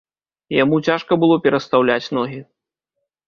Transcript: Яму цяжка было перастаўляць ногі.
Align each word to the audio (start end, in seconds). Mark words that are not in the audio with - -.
Яму 0.63 0.77
цяжка 0.87 1.17
было 1.25 1.35
перастаўляць 1.45 2.11
ногі. 2.19 2.39